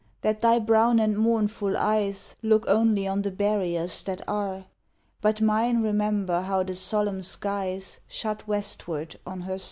that 0.21 0.39
thy 0.39 0.57
brown 0.57 0.97
and 0.99 1.15
mournful 1.15 1.77
eyes 1.77 2.35
Look 2.41 2.65
only 2.67 3.07
on 3.07 3.21
the 3.21 3.29
barriers 3.29 4.01
that 4.01 4.19
are! 4.27 4.65
But 5.21 5.41
mine 5.41 5.83
remember 5.83 6.41
how 6.41 6.63
the 6.63 6.73
solemn 6.73 7.21
skies 7.21 7.99
Shut 8.07 8.47
westward 8.47 9.19
on 9.27 9.41
her 9.41 9.59
star. 9.59 9.59